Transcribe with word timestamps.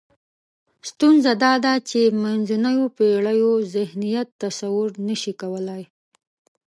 ستونزه 0.89 1.31
دا 1.43 1.53
ده 1.65 1.73
چې 1.89 1.99
منځنیو 2.23 2.85
پېړیو 2.97 3.51
ذهنیت 3.75 4.27
تصور 4.43 4.89
نشي 5.07 5.33
کولای. 5.41 5.83